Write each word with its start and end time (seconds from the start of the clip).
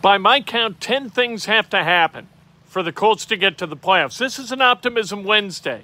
By 0.00 0.16
my 0.16 0.40
count, 0.40 0.80
10 0.80 1.10
things 1.10 1.46
have 1.46 1.68
to 1.70 1.82
happen 1.82 2.28
for 2.66 2.84
the 2.84 2.92
Colts 2.92 3.26
to 3.26 3.36
get 3.36 3.58
to 3.58 3.66
the 3.66 3.76
playoffs. 3.76 4.18
This 4.18 4.38
is 4.38 4.52
an 4.52 4.60
Optimism 4.60 5.24
Wednesday 5.24 5.82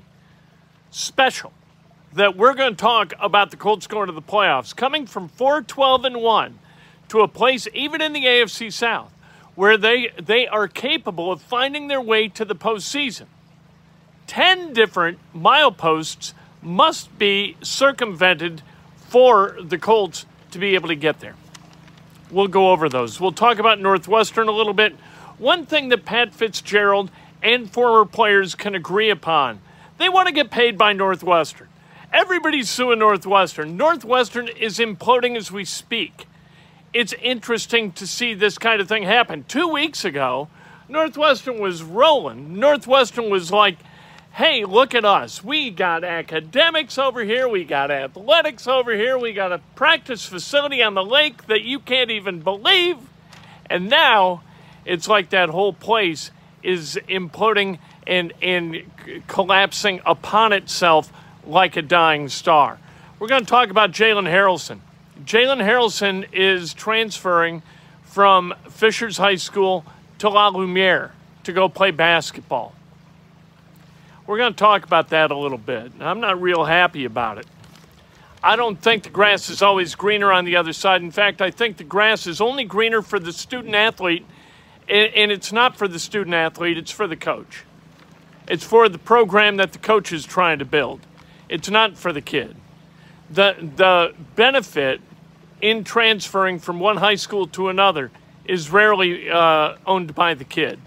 special 0.91 1.53
that 2.13 2.37
we're 2.37 2.55
going 2.55 2.77
to 2.77 2.81
talk 2.81 3.13
about 3.21 3.51
the 3.51 3.57
Colts 3.57 3.89
going 3.89 4.07
to 4.07 4.13
the 4.13 4.23
playoffs, 4.23 4.75
coming 4.75 5.07
from 5.07 5.29
4 5.29 5.63
12 5.63 6.05
and 6.05 6.23
1 6.23 6.59
to 7.09 7.21
a 7.23 7.29
place, 7.29 7.67
even 7.75 8.01
in 8.01 8.13
the 8.13 8.25
AFC 8.25 8.73
South, 8.73 9.13
where 9.57 9.77
they, 9.77 10.11
they 10.23 10.47
are 10.47 10.69
capable 10.69 11.33
of 11.33 11.43
finding 11.43 11.89
their 11.89 12.01
way 12.01 12.29
to 12.29 12.45
the 12.45 12.55
postseason. 12.55 13.27
10 14.29 14.73
different 14.73 15.19
mileposts 15.35 16.35
must 16.63 17.19
be 17.19 17.57
circumvented 17.63 18.63
for 19.09 19.57
the 19.61 19.77
Colts 19.77 20.25
to 20.53 20.61
be 20.61 20.77
able 20.77 20.89
to 20.89 20.97
get 20.97 21.19
there. 21.19 21.35
We'll 22.31 22.49
go 22.49 22.71
over 22.71 22.89
those. 22.89 23.21
We'll 23.21 23.33
talk 23.33 23.59
about 23.59 23.81
Northwestern 23.81 24.49
a 24.49 24.53
little 24.53 24.73
bit. 24.75 24.95
One 25.39 25.67
thing 25.67 25.89
that 25.91 26.05
Pat 26.05 26.33
Fitzgerald 26.33 27.11
and 27.43 27.71
former 27.71 28.05
players 28.05 28.55
can 28.55 28.75
agree 28.75 29.11
upon 29.11 29.61
they 29.99 30.09
want 30.09 30.27
to 30.27 30.35
get 30.35 30.51
paid 30.51 30.77
by 30.77 30.93
Northwestern. 30.93 31.69
Everybody's 32.13 32.69
suing 32.69 32.99
Northwestern. 32.99 33.77
Northwestern 33.77 34.49
is 34.49 34.79
imploding 34.79 35.37
as 35.37 35.53
we 35.53 35.65
speak. 35.65 36.27
It's 36.93 37.13
interesting 37.15 37.93
to 37.93 38.07
see 38.07 38.35
this 38.35 38.59
kind 38.59 38.81
of 38.81 38.89
thing 38.89 39.05
happen. 39.05 39.45
Two 39.49 39.69
weeks 39.69 40.05
ago, 40.05 40.49
Northwestern 40.89 41.61
was 41.61 41.83
rolling. 41.83 42.59
Northwestern 42.59 43.31
was 43.31 43.51
like, 43.51 43.79
hey, 44.35 44.65
look 44.65 44.97
at 44.97 45.05
us. 45.05 45.45
We 45.45 45.71
got 45.71 46.03
academics 46.03 46.99
over 46.99 47.23
here, 47.23 47.49
we 47.49 47.63
got 47.63 47.93
athletics 47.93 48.67
over 48.67 48.93
here, 48.93 49.17
we 49.17 49.33
got 49.33 49.53
a 49.53 49.61
practice 49.77 50.27
facility 50.27 50.83
on 50.83 50.95
the 50.95 51.05
lake 51.05 51.47
that 51.47 51.63
you 51.63 51.79
can't 51.79 52.11
even 52.11 52.41
believe. 52.41 52.97
And 53.71 53.89
now 53.89 54.43
it's 54.85 55.07
like 55.07 55.31
that 55.31 55.51
whole 55.51 55.73
place 55.73 56.33
is 56.65 56.99
imploding 57.09 57.79
and, 58.09 58.33
and 58.43 58.83
collapsing 59.29 60.01
upon 60.05 60.53
itself 60.53 61.13
like 61.47 61.77
a 61.77 61.83
dying 61.83 62.29
star. 62.29 62.81
We're 63.21 63.29
going 63.29 63.45
to 63.45 63.51
talk 63.51 63.71
about 63.71 63.93
Jalen 63.93 64.29
Haralson. 64.29 64.81
Jalen 65.25 65.65
Haralson 65.65 66.27
is 66.33 66.75
transferring 66.75 67.63
from 68.03 68.53
Fishers 68.69 69.17
High 69.17 69.37
School 69.37 69.85
to 70.19 70.29
La 70.29 70.49
Lumiere 70.49 71.13
to 71.45 71.53
go 71.53 71.69
play 71.69 71.93
basketball. 71.93 72.75
We're 74.27 74.39
going 74.39 74.55
to 74.55 74.59
talk 74.59 74.85
about 74.85 75.11
that 75.11 75.31
a 75.31 75.37
little 75.37 75.59
bit. 75.59 75.93
I'm 76.01 76.21
not 76.21 76.41
real 76.41 76.65
happy 76.65 77.05
about 77.05 77.39
it. 77.39 77.47
I 78.43 78.57
don't 78.57 78.81
think 78.81 79.03
the 79.03 79.11
grass 79.11 79.51
is 79.51 79.61
always 79.61 79.95
greener 79.95 80.33
on 80.33 80.45
the 80.45 80.57
other 80.57 80.73
side. 80.73 81.03
In 81.03 81.11
fact, 81.11 81.43
I 81.43 81.51
think 81.51 81.77
the 81.77 81.85
grass 81.85 82.27
is 82.27 82.41
only 82.41 82.65
greener 82.65 83.03
for 83.03 83.19
the 83.19 83.33
student 83.33 83.75
athlete, 83.75 84.25
and 84.89 85.31
it's 85.31 85.53
not 85.53 85.77
for 85.77 85.89
the 85.89 85.99
student 85.99 86.35
athlete, 86.35 86.77
it's 86.77 86.91
for 86.91 87.07
the 87.07 87.17
coach. 87.17 87.65
It's 88.49 88.65
for 88.65 88.89
the 88.89 88.99
program 88.99 89.57
that 89.57 89.73
the 89.73 89.79
coach 89.79 90.13
is 90.13 90.25
trying 90.25 90.59
to 90.59 90.65
build. 90.65 91.01
It's 91.49 91.71
not 91.71 91.97
for 91.97 92.13
the 92.13 92.21
kid. 92.21 92.57
The, 93.31 93.57
the 93.77 94.15
benefit 94.37 95.01
in 95.61 95.85
transferring 95.85 96.59
from 96.59 96.81
one 96.81 96.99
high 96.99 97.15
school 97.15 97.47
to 97.49 97.69
another 97.69 98.11
is 98.45 98.71
rarely 98.71 99.31
uh, 99.31 99.77
owned 99.87 100.15
by 100.15 100.35
the 100.35 100.45
kid. 100.45 100.79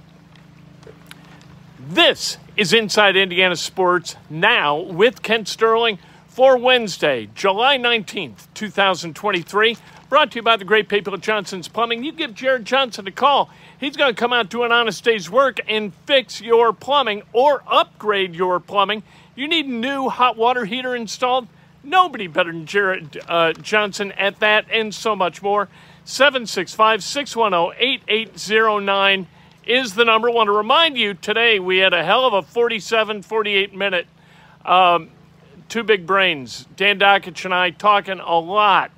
This 1.80 2.38
is 2.58 2.74
Inside 2.74 3.16
Indiana 3.16 3.56
Sports 3.56 4.16
now 4.32 4.80
with 4.80 5.22
Kent 5.22 5.48
Sterling 5.48 6.00
for 6.28 6.58
Wednesday, 6.58 7.30
July 7.36 7.78
19th, 7.78 8.48
2023. 8.56 9.78
Brought 10.10 10.32
to 10.32 10.38
you 10.38 10.42
by 10.42 10.58
the 10.58 10.66
great 10.66 10.90
people 10.90 11.14
at 11.14 11.22
Johnson's 11.22 11.68
Plumbing. 11.68 12.04
You 12.04 12.12
give 12.12 12.34
Jared 12.34 12.66
Johnson 12.66 13.06
a 13.06 13.12
call. 13.12 13.52
He's 13.80 13.96
going 13.96 14.16
to 14.16 14.20
come 14.20 14.34
out, 14.34 14.50
do 14.50 14.64
an 14.64 14.72
honest 14.72 15.04
day's 15.04 15.30
work, 15.30 15.60
and 15.68 15.94
fix 16.08 16.42
your 16.42 16.74
plumbing 16.74 17.22
or 17.32 17.62
upgrade 17.68 18.34
your 18.34 18.60
plumbing. 18.60 19.04
You 19.36 19.48
need 19.48 19.68
a 19.68 19.72
new 19.72 20.10
hot 20.10 20.36
water 20.36 20.66
heater 20.66 20.96
installed? 20.96 21.48
Nobody 21.84 22.26
better 22.26 22.52
than 22.52 22.66
Jared 22.66 23.20
uh, 23.28 23.54
Johnson 23.54 24.14
at 24.14 24.40
that 24.40 24.66
and 24.72 24.96
so 24.96 25.16
much 25.16 25.44
more. 25.44 25.70
765 26.06 27.04
610 27.04 27.76
8809 28.08 29.28
is 29.68 29.96
the 29.96 30.06
number. 30.06 30.30
Want 30.30 30.48
to 30.48 30.54
remind 30.54 30.98
you 30.98 31.14
today 31.14 31.60
we 31.60 31.78
had 31.78 31.94
a 31.94 32.04
hell 32.04 32.26
of 32.26 32.34
a 32.34 32.42
47, 32.42 33.22
48 33.22 33.76
minute 33.76 34.08
um, 34.66 35.10
two 35.70 35.84
big 35.84 36.06
brains, 36.06 36.66
Dan 36.76 37.00
Dakich 37.00 37.46
and 37.46 37.54
I, 37.54 37.72
talking 37.72 38.20
a 38.20 38.40
lot 38.40 38.92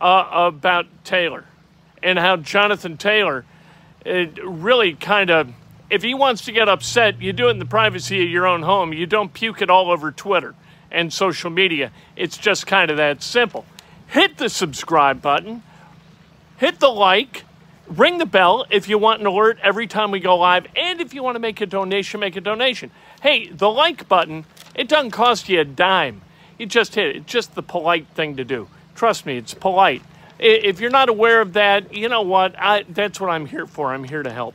uh, 0.00 0.28
about 0.32 0.86
Taylor 1.04 1.44
and 2.02 2.18
how 2.18 2.36
Jonathan 2.36 2.96
Taylor 2.96 3.44
really 4.04 4.94
kind 4.94 5.30
of, 5.30 5.50
if 5.88 6.02
he 6.02 6.14
wants 6.14 6.44
to 6.44 6.52
get 6.52 6.68
upset, 6.68 7.20
you 7.22 7.32
do 7.32 7.48
it 7.48 7.52
in 7.52 7.58
the 7.58 7.64
privacy 7.64 8.22
of 8.22 8.28
your 8.28 8.46
own 8.46 8.62
home. 8.62 8.92
You 8.92 9.06
don't 9.06 9.32
puke 9.32 9.62
it 9.62 9.70
all 9.70 9.90
over 9.90 10.10
Twitter 10.10 10.54
and 10.90 11.12
social 11.12 11.50
media. 11.50 11.90
It's 12.16 12.36
just 12.36 12.66
kind 12.66 12.90
of 12.90 12.98
that 12.98 13.22
simple. 13.22 13.64
Hit 14.08 14.36
the 14.36 14.48
subscribe 14.48 15.22
button, 15.22 15.62
hit 16.58 16.80
the 16.80 16.88
like 16.88 17.43
Ring 17.86 18.16
the 18.18 18.26
bell 18.26 18.64
if 18.70 18.88
you 18.88 18.96
want 18.96 19.20
an 19.20 19.26
alert 19.26 19.58
every 19.62 19.86
time 19.86 20.10
we 20.10 20.20
go 20.20 20.36
live. 20.36 20.66
And 20.74 21.00
if 21.00 21.12
you 21.12 21.22
want 21.22 21.34
to 21.34 21.40
make 21.40 21.60
a 21.60 21.66
donation, 21.66 22.20
make 22.20 22.34
a 22.34 22.40
donation. 22.40 22.90
Hey, 23.20 23.48
the 23.48 23.68
like 23.68 24.08
button, 24.08 24.46
it 24.74 24.88
doesn't 24.88 25.10
cost 25.10 25.48
you 25.48 25.60
a 25.60 25.64
dime. 25.64 26.22
You 26.58 26.66
just 26.66 26.94
hit 26.94 27.08
it. 27.08 27.16
It's 27.16 27.32
just 27.32 27.54
the 27.54 27.62
polite 27.62 28.06
thing 28.14 28.36
to 28.36 28.44
do. 28.44 28.68
Trust 28.94 29.26
me, 29.26 29.36
it's 29.36 29.52
polite. 29.52 30.02
If 30.38 30.80
you're 30.80 30.90
not 30.90 31.08
aware 31.08 31.40
of 31.40 31.52
that, 31.52 31.94
you 31.94 32.08
know 32.08 32.22
what? 32.22 32.54
I, 32.58 32.84
that's 32.88 33.20
what 33.20 33.30
I'm 33.30 33.46
here 33.46 33.66
for. 33.66 33.92
I'm 33.92 34.04
here 34.04 34.22
to 34.22 34.30
help. 34.30 34.54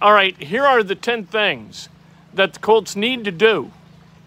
All 0.00 0.12
right, 0.12 0.36
here 0.40 0.64
are 0.64 0.82
the 0.82 0.94
10 0.94 1.26
things 1.26 1.88
that 2.32 2.54
the 2.54 2.60
Colts 2.60 2.94
need 2.94 3.24
to 3.24 3.32
do 3.32 3.72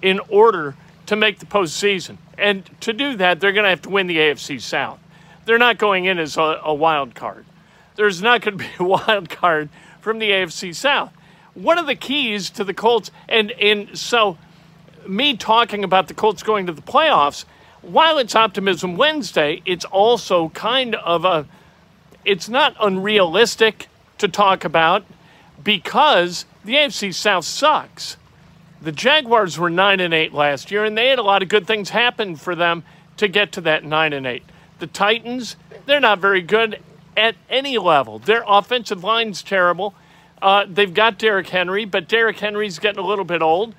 in 0.01 0.19
order 0.29 0.75
to 1.05 1.15
make 1.15 1.39
the 1.39 1.45
postseason. 1.45 2.17
And 2.37 2.69
to 2.81 2.91
do 2.91 3.15
that, 3.15 3.39
they're 3.39 3.53
going 3.53 3.63
to 3.63 3.69
have 3.69 3.81
to 3.83 3.89
win 3.89 4.07
the 4.07 4.17
AFC 4.17 4.59
South. 4.59 4.99
They're 5.45 5.57
not 5.57 5.77
going 5.77 6.05
in 6.05 6.19
as 6.19 6.37
a, 6.37 6.59
a 6.63 6.73
wild 6.73 7.15
card 7.15 7.45
there's 7.95 8.21
not 8.21 8.41
going 8.41 8.57
to 8.57 8.63
be 8.63 8.69
a 8.79 8.83
wild 9.07 9.29
card 9.29 9.69
from 9.99 10.19
the 10.19 10.31
AFC 10.31 10.75
South. 10.75 11.13
One 11.53 11.77
of 11.77 11.85
the 11.85 11.95
keys 11.95 12.49
to 12.51 12.63
the 12.63 12.73
Colts, 12.73 13.11
and, 13.27 13.51
and 13.51 13.97
so 13.97 14.37
me 15.05 15.35
talking 15.35 15.83
about 15.83 16.07
the 16.07 16.13
Colts 16.13 16.43
going 16.43 16.65
to 16.67 16.73
the 16.73 16.81
playoffs, 16.81 17.45
while 17.81 18.17
it's 18.17 18.35
Optimism 18.35 18.95
Wednesday, 18.95 19.61
it's 19.65 19.85
also 19.85 20.49
kind 20.49 20.95
of 20.95 21.25
a, 21.25 21.45
it's 22.23 22.47
not 22.47 22.75
unrealistic 22.79 23.87
to 24.19 24.27
talk 24.27 24.63
about 24.63 25.03
because 25.63 26.45
the 26.63 26.75
AFC 26.75 27.13
South 27.13 27.45
sucks. 27.45 28.17
The 28.81 28.91
Jaguars 28.91 29.59
were 29.59 29.69
9 29.69 29.99
and 29.99 30.13
8 30.13 30.33
last 30.33 30.71
year, 30.71 30.85
and 30.85 30.97
they 30.97 31.09
had 31.09 31.19
a 31.19 31.23
lot 31.23 31.43
of 31.43 31.49
good 31.49 31.67
things 31.67 31.89
happen 31.89 32.35
for 32.35 32.55
them 32.55 32.83
to 33.17 33.27
get 33.27 33.51
to 33.53 33.61
that 33.61 33.83
9 33.83 34.13
and 34.13 34.25
8. 34.25 34.43
The 34.79 34.87
Titans, 34.87 35.55
they're 35.85 35.99
not 35.99 36.19
very 36.19 36.41
good, 36.41 36.79
at 37.15 37.35
any 37.49 37.77
level. 37.77 38.19
Their 38.19 38.43
offensive 38.47 39.03
line's 39.03 39.43
terrible. 39.43 39.93
Uh, 40.41 40.65
they've 40.67 40.93
got 40.93 41.19
Derrick 41.19 41.49
Henry, 41.49 41.85
but 41.85 42.07
Derrick 42.07 42.39
Henry's 42.39 42.79
getting 42.79 43.03
a 43.03 43.07
little 43.07 43.25
bit 43.25 43.41
old. 43.41 43.75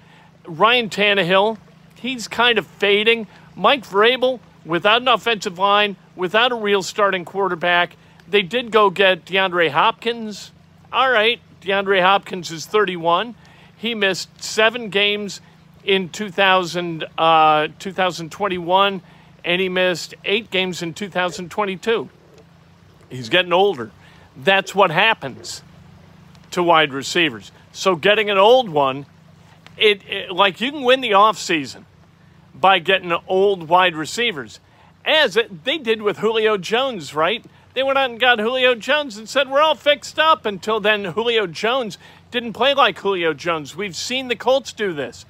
Ryan 0.46 0.88
Tannehill, 0.88 1.58
he's 1.96 2.28
kind 2.28 2.58
of 2.58 2.66
fading. 2.66 3.26
Mike 3.56 3.84
Vrabel, 3.84 4.40
without 4.64 5.02
an 5.02 5.08
offensive 5.08 5.58
line, 5.58 5.96
without 6.14 6.52
a 6.52 6.54
real 6.54 6.82
starting 6.82 7.24
quarterback, 7.24 7.96
they 8.28 8.42
did 8.42 8.70
go 8.70 8.90
get 8.90 9.24
DeAndre 9.24 9.70
Hopkins. 9.70 10.52
All 10.92 11.10
right, 11.10 11.40
DeAndre 11.60 12.00
Hopkins 12.02 12.50
is 12.50 12.66
31. 12.66 13.34
He 13.76 13.94
missed 13.94 14.42
seven 14.42 14.88
games 14.88 15.40
in 15.84 16.08
2000, 16.08 17.04
uh, 17.18 17.68
2021, 17.78 19.02
and 19.44 19.60
he 19.60 19.68
missed 19.68 20.14
eight 20.24 20.50
games 20.50 20.82
in 20.82 20.94
2022. 20.94 22.08
He's 23.12 23.28
getting 23.28 23.52
older. 23.52 23.90
That's 24.34 24.74
what 24.74 24.90
happens 24.90 25.62
to 26.52 26.62
wide 26.62 26.94
receivers. 26.94 27.52
So 27.70 27.94
getting 27.94 28.30
an 28.30 28.38
old 28.38 28.70
one, 28.70 29.04
it, 29.76 30.02
it 30.08 30.32
like 30.32 30.62
you 30.62 30.72
can 30.72 30.82
win 30.82 31.02
the 31.02 31.10
offseason 31.10 31.84
by 32.54 32.78
getting 32.78 33.12
old 33.26 33.68
wide 33.68 33.94
receivers, 33.94 34.60
as 35.04 35.36
it, 35.36 35.64
they 35.64 35.76
did 35.76 36.00
with 36.00 36.18
Julio 36.18 36.56
Jones, 36.56 37.14
right? 37.14 37.44
They 37.74 37.82
went 37.82 37.98
out 37.98 38.10
and 38.10 38.18
got 38.18 38.38
Julio 38.38 38.74
Jones 38.74 39.18
and 39.18 39.28
said, 39.28 39.50
We're 39.50 39.60
all 39.60 39.74
fixed 39.74 40.18
up. 40.18 40.46
Until 40.46 40.80
then, 40.80 41.04
Julio 41.04 41.46
Jones 41.46 41.98
didn't 42.30 42.54
play 42.54 42.72
like 42.72 42.98
Julio 42.98 43.34
Jones. 43.34 43.76
We've 43.76 43.96
seen 43.96 44.28
the 44.28 44.36
Colts 44.36 44.72
do 44.72 44.94
this. 44.94 45.26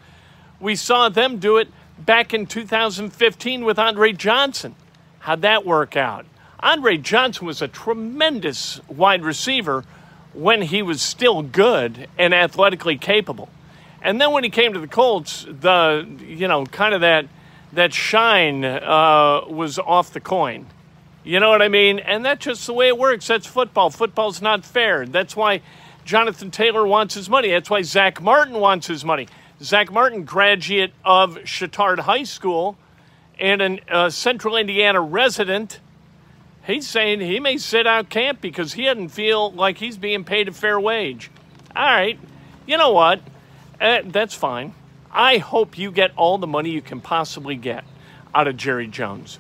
We 0.61 0.77
saw 0.77 1.09
them 1.09 1.39
do 1.39 1.57
it 1.57 1.69
back 1.99 2.33
in 2.33 2.47
2015 2.47 3.65
with 3.65 3.79
Andre 3.79 4.13
Johnson. 4.13 4.77
How'd 5.21 5.43
that 5.43 5.67
work 5.67 5.97
out? 5.97 6.27
Andre 6.63 6.97
Johnson 6.97 7.47
was 7.47 7.61
a 7.61 7.69
tremendous 7.69 8.81
wide 8.89 9.25
receiver 9.25 9.85
when 10.33 10.63
he 10.63 10.83
was 10.83 11.03
still 11.03 11.43
good 11.43 12.09
and 12.19 12.33
athletically 12.33 12.97
capable. 12.97 13.49
And 14.01 14.21
then 14.21 14.33
when 14.33 14.45
he 14.45 14.51
came 14.51 14.73
to 14.73 14.81
the 14.81 14.89
Colts, 14.89 15.47
the 15.49 16.07
you 16.21 16.49
know 16.49 16.65
kind 16.67 16.95
of 16.95 17.01
that 17.01 17.27
that 17.73 17.93
shine 17.93 18.65
uh, 18.65 19.43
was 19.49 19.79
off 19.79 20.13
the 20.13 20.21
coin. 20.21 20.67
You 21.25 21.39
know 21.39 21.51
what 21.51 21.63
I 21.63 21.69
mean? 21.69 22.01
And 22.01 22.25
that's 22.25 22.45
just 22.45 22.67
the 22.67 22.73
way 22.73 22.89
it 22.89 22.99
works. 22.99 23.29
That's 23.29 23.47
football. 23.47 23.91
Football's 23.91 24.43
not 24.43 24.65
fair. 24.65 25.07
That's 25.07 25.37
why 25.37 25.63
Jonathan 26.05 26.51
Taylor 26.51 26.85
wants 26.85 27.15
his 27.15 27.31
money. 27.31 27.51
That's 27.51 27.71
why 27.71 27.83
Zack 27.83 28.21
Martin 28.21 28.59
wants 28.59 28.89
his 28.89 29.05
money. 29.05 29.29
Zack 29.63 29.93
Martin, 29.93 30.25
graduate 30.25 30.93
of 31.05 31.39
Chatard 31.45 32.01
High 32.01 32.25
School 32.25 32.77
and 33.39 33.63
a 33.63 33.95
uh, 33.95 34.11
Central 34.11 34.57
Indiana 34.57 35.01
resident, 35.01 35.79
he's 36.67 36.89
saying 36.89 37.21
he 37.21 37.41
may 37.41 37.59
sit 37.59 37.87
out 37.87 38.09
camp 38.09 38.41
because 38.41 38.75
he 38.75 38.85
doesn't 38.85 39.09
feel 39.09 39.51
like 39.53 39.79
he's 39.79 39.97
being 39.97 40.25
paid 40.25 40.49
a 40.49 40.53
fair 40.53 40.79
wage. 40.79 41.31
All 41.75 41.85
right, 41.85 42.19
you 42.67 42.77
know 42.77 42.93
what? 42.93 43.21
Uh, 43.81 44.03
that's 44.05 44.35
fine. 44.35 44.75
I 45.11 45.39
hope 45.39 45.77
you 45.77 45.91
get 45.91 46.13
all 46.17 46.39
the 46.39 46.47
money 46.47 46.71
you 46.71 46.83
can 46.83 47.01
possibly 47.01 47.57
get 47.57 47.85
out 48.35 48.49
of 48.49 48.57
Jerry 48.57 48.87
Jones. 48.87 49.39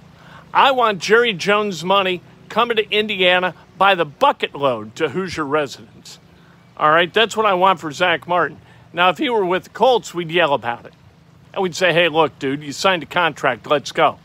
I 0.52 0.72
want 0.72 0.98
Jerry 0.98 1.32
Jones 1.32 1.82
money 1.82 2.20
coming 2.48 2.76
to 2.76 2.90
Indiana 2.90 3.54
by 3.78 3.94
the 3.94 4.04
bucket 4.04 4.54
load 4.54 4.94
to 4.96 5.08
Hoosier 5.08 5.46
residents. 5.46 6.18
All 6.76 6.90
right, 6.90 7.12
that's 7.12 7.36
what 7.36 7.46
I 7.46 7.54
want 7.54 7.80
for 7.80 7.90
Zack 7.90 8.28
Martin. 8.28 8.58
Now, 8.92 9.08
if 9.08 9.18
he 9.18 9.30
were 9.30 9.44
with 9.44 9.64
the 9.64 9.70
Colts, 9.70 10.12
we'd 10.12 10.30
yell 10.30 10.52
about 10.52 10.84
it. 10.84 10.92
And 11.54 11.62
we'd 11.62 11.74
say, 11.74 11.92
hey, 11.92 12.08
look, 12.08 12.38
dude, 12.38 12.62
you 12.62 12.72
signed 12.72 13.02
a 13.02 13.06
contract, 13.06 13.66
let's 13.66 13.92
go. 13.92 14.18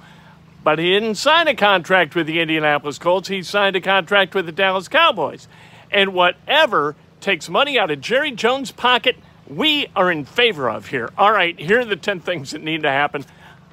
But 0.68 0.80
he 0.80 0.90
didn't 0.90 1.16
sign 1.16 1.48
a 1.48 1.56
contract 1.56 2.14
with 2.14 2.28
the 2.28 2.42
Indianapolis 2.42 3.00
Colts, 3.00 3.30
he 3.30 3.42
signed 3.42 3.78
a 3.78 3.80
contract 3.80 4.36
with 4.36 4.48
the 4.48 4.52
Dallas 4.52 4.90
Cowboys. 4.90 5.48
And 5.92 6.14
whatever 6.14 6.98
takes 7.22 7.48
money 7.48 7.80
out 7.80 7.90
of 7.90 8.02
Jerry 8.02 8.32
Jones' 8.32 8.74
pocket, 8.74 9.16
we 9.48 9.88
are 9.96 10.12
in 10.12 10.26
favor 10.26 10.70
of 10.70 10.88
here. 10.88 11.10
All 11.18 11.32
right, 11.32 11.58
here 11.58 11.80
are 11.80 11.86
the 11.86 11.96
10 11.96 12.20
things 12.20 12.52
that 12.52 12.62
need 12.62 12.84
to 12.84 12.92
happen. 12.92 13.24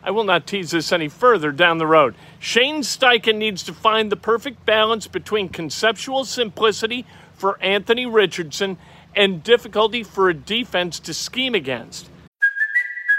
I 0.05 0.13
will 0.13 0.23
not 0.23 0.47
tease 0.47 0.71
this 0.71 0.93
any 0.93 1.09
further 1.09 1.51
down 1.51 1.79
the 1.79 1.87
road. 1.89 2.15
Shane 2.39 2.83
Steichen 2.83 3.39
needs 3.39 3.65
to 3.65 3.75
find 3.75 4.13
the 4.13 4.17
perfect 4.17 4.65
balance 4.65 5.09
between 5.09 5.49
conceptual 5.49 6.25
simplicity 6.25 7.07
for 7.33 7.61
Anthony 7.61 8.07
Richardson 8.07 8.79
and 9.17 9.43
difficulty 9.43 10.05
for 10.05 10.29
a 10.29 10.35
defense 10.35 11.01
to 11.01 11.13
scheme 11.13 11.57
against. 11.57 12.09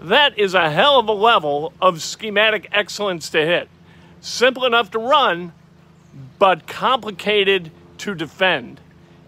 That 0.00 0.38
is 0.38 0.54
a 0.54 0.70
hell 0.70 0.98
of 0.98 1.08
a 1.08 1.12
level 1.12 1.74
of 1.80 2.00
schematic 2.00 2.68
excellence 2.72 3.28
to 3.30 3.44
hit. 3.44 3.68
Simple 4.22 4.64
enough 4.64 4.90
to 4.92 4.98
run, 4.98 5.52
but 6.38 6.66
complicated 6.66 7.70
to 7.98 8.14
defend. 8.14 8.80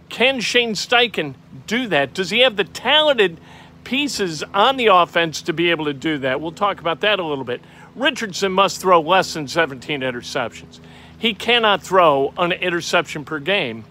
Can 0.08 0.40
Shane 0.40 0.72
Steichen 0.72 1.34
do 1.66 1.88
that? 1.88 2.14
Does 2.14 2.30
he 2.30 2.40
have 2.40 2.56
the 2.56 2.64
talented 2.64 3.38
pieces 3.84 4.42
on 4.54 4.78
the 4.78 4.86
offense 4.86 5.42
to 5.42 5.52
be 5.52 5.70
able 5.70 5.84
to 5.84 5.92
do 5.92 6.16
that? 6.18 6.40
We'll 6.40 6.52
talk 6.52 6.80
about 6.80 7.00
that 7.00 7.18
a 7.18 7.24
little 7.24 7.44
bit. 7.44 7.60
Richardson 7.94 8.52
must 8.52 8.80
throw 8.80 9.00
less 9.00 9.34
than 9.34 9.48
17 9.48 10.00
interceptions. 10.00 10.80
He 11.18 11.34
cannot 11.34 11.82
throw 11.82 12.32
an 12.38 12.52
interception 12.52 13.24
per 13.26 13.38
game 13.38 13.84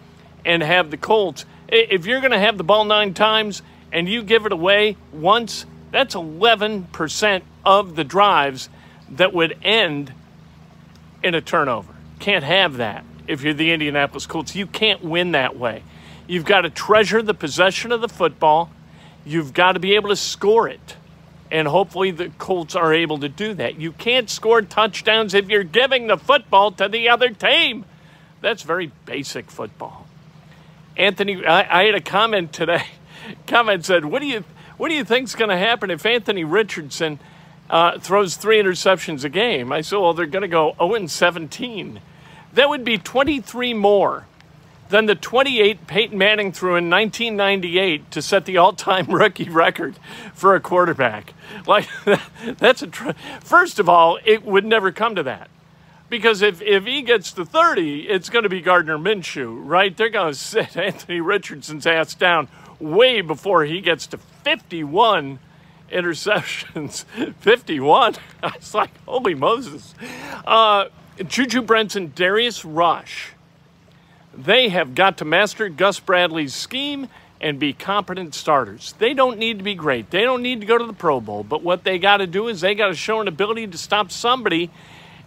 and 0.44 0.64
have 0.64 0.90
the 0.90 0.98
Colts. 0.98 1.46
If 1.68 2.08
you're 2.08 2.22
going 2.22 2.32
to 2.32 2.40
have 2.40 2.58
the 2.58 2.64
ball 2.64 2.86
nine 2.86 3.14
times 3.14 3.62
and 3.92 4.10
you 4.10 4.24
give 4.24 4.48
it 4.48 4.52
away 4.52 4.98
once, 5.12 5.66
that's 5.92 6.16
11% 6.16 7.42
of 7.66 7.96
the 7.96 8.04
drives 8.04 8.70
that 9.12 9.34
would 9.34 9.58
end 9.64 10.14
in 11.24 11.36
a 11.36 11.42
turnover. 11.42 11.94
Can't 12.20 12.44
have 12.44 12.78
that 12.78 13.04
if 13.28 13.42
you're 13.44 13.54
the 13.54 13.72
Indianapolis 13.72 14.26
Colts. 14.26 14.56
You 14.56 14.68
can't 14.68 15.04
win 15.04 15.32
that 15.34 15.58
way. 15.58 15.84
You've 16.28 16.46
got 16.46 16.62
to 16.62 16.70
treasure 16.70 17.22
the 17.22 17.34
possession 17.34 17.92
of 17.92 18.02
the 18.02 18.08
football. 18.08 18.70
You've 19.26 19.54
got 19.54 19.74
to 19.74 19.80
be 19.80 19.96
able 19.96 20.10
to 20.10 20.16
score 20.16 20.68
it. 20.68 20.96
And 21.52 21.68
hopefully 21.68 22.12
the 22.12 22.30
Colts 22.38 22.76
are 22.76 22.94
able 22.94 23.20
to 23.20 23.28
do 23.28 23.54
that. 23.56 23.78
You 23.78 23.92
can't 23.92 24.30
score 24.30 24.62
touchdowns 24.62 25.34
if 25.34 25.50
you're 25.50 25.66
giving 25.66 26.08
the 26.08 26.18
football 26.18 26.72
to 26.74 26.88
the 26.88 27.10
other 27.10 27.30
team. 27.30 27.84
That's 28.40 28.64
very 28.64 28.92
basic 29.06 29.52
football. 29.52 30.08
Anthony, 30.96 31.46
I, 31.46 31.82
I 31.82 31.86
had 31.86 31.96
a 31.96 32.02
comment 32.02 32.54
today. 32.54 32.86
Comment 33.48 33.86
said, 33.86 34.06
"What 34.06 34.20
do 34.20 34.28
you 34.28 34.44
what 34.82 34.90
do 34.90 34.96
you 34.96 35.04
think's 35.04 35.36
going 35.36 35.52
to 35.52 35.58
happen 35.58 35.92
if 35.92 36.08
Anthony 36.08 36.44
Richardson 36.44 37.20
uh, 37.70 38.00
throws 38.00 38.36
three 38.36 38.60
interceptions 38.60 39.24
a 39.24 39.30
game?" 39.30 39.72
I 39.72 39.82
said, 39.82 40.00
"Well, 40.00 40.16
they're 40.16 40.26
going 40.26 40.42
to 40.42 40.48
go 40.48 40.74
0 40.80 40.96
and 40.96 41.12
17. 41.12 42.02
That 42.54 42.68
would 42.68 42.84
be 42.84 42.98
23 42.98 43.76
more 43.76 44.26
than 44.90 45.06
the 45.06 45.14
28 45.14 45.86
Peyton 45.86 46.18
Manning 46.18 46.52
threw 46.52 46.78
in 46.78 46.90
1998 46.90 48.10
to 48.10 48.24
set 48.24 48.46
the 48.46 48.58
all-time 48.58 49.06
rookie 49.10 49.50
record 49.50 49.98
for 50.34 50.56
a 50.56 50.60
quarterback. 50.60 51.36
Like 51.68 51.88
that's 52.58 52.82
a 52.82 52.88
tr- 52.88 53.12
first 53.40 53.78
of 53.78 53.88
all, 53.88 54.18
it 54.26 54.44
would 54.44 54.66
never 54.66 54.92
come 54.92 55.14
to 55.14 55.22
that. 55.22 55.52
Because 56.10 56.42
if, 56.42 56.60
if 56.60 56.86
he 56.86 57.04
gets 57.04 57.32
to 57.34 57.46
30, 57.46 58.10
it's 58.10 58.32
going 58.32 58.44
to 58.44 58.50
be 58.50 58.62
Gardner 58.62 58.98
Minshew, 58.98 59.62
right? 59.64 59.96
They're 59.96 60.10
going 60.10 60.34
to 60.34 60.40
sit 60.40 60.76
Anthony 60.76 61.22
Richardson's 61.22 61.86
ass 61.86 62.16
down 62.16 62.48
way 62.82 63.22
before 63.22 63.64
he 63.66 63.82
gets 63.82 64.08
to 64.08 64.18
51 64.18 65.40
interceptions. 65.92 67.04
51. 67.40 68.16
I 68.44 68.54
was 68.56 68.74
like, 68.74 68.92
holy 69.06 69.36
Moses. 69.36 69.94
Uh, 70.46 70.86
Juju 71.26 71.62
Brents, 71.62 71.96
Darius 72.16 72.66
Rush. 72.66 73.34
They 74.34 74.70
have 74.70 74.96
got 74.96 75.18
to 75.18 75.26
master 75.26 75.68
Gus 75.70 76.00
Bradley's 76.00 76.54
scheme 76.54 77.10
and 77.42 77.60
be 77.60 77.74
competent 77.74 78.36
starters. 78.36 78.94
They 79.00 79.14
don't 79.14 79.38
need 79.38 79.58
to 79.58 79.64
be 79.64 79.76
great. 79.76 80.12
They 80.12 80.22
don't 80.22 80.42
need 80.42 80.62
to 80.62 80.68
go 80.68 80.78
to 80.78 80.86
the 80.86 80.94
Pro 80.94 81.20
Bowl. 81.20 81.44
But 81.44 81.64
what 81.64 81.84
they 81.84 81.98
got 81.98 82.18
to 82.18 82.28
do 82.28 82.48
is 82.48 82.62
they 82.62 82.76
got 82.76 82.88
to 82.88 82.96
show 82.96 83.20
an 83.20 83.28
ability 83.28 83.68
to 83.68 83.78
stop 83.78 84.12
somebody 84.12 84.70